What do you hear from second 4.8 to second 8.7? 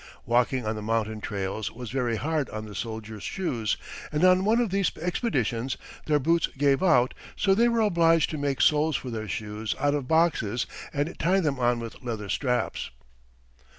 expeditions their boots gave out, so they were obliged to make